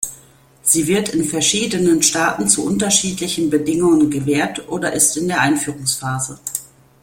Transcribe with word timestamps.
Sie 0.63 0.87
wird 0.87 1.09
in 1.09 1.23
verschiedenen 1.25 2.01
Staaten 2.01 2.47
zu 2.47 2.65
unterschiedlichen 2.65 3.51
Bedingungen 3.51 4.09
gewährt 4.09 4.67
oder 4.67 4.93
ist 4.93 5.15
in 5.15 5.27
der 5.27 5.41
Einführungsphase. 5.41 6.39